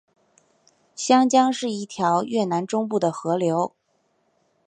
[0.95, 3.75] 香江是一条越南中部的河流。